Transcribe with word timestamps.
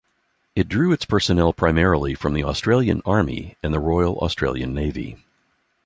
It 0.55 0.67
drew 0.67 0.91
its 0.91 1.05
personnel 1.05 1.53
primarily 1.53 2.15
from 2.15 2.33
the 2.33 2.43
Australian 2.43 3.03
Army 3.05 3.55
and 3.61 3.75
Royal 3.77 4.17
Australian 4.17 4.73
Navy. 4.73 5.19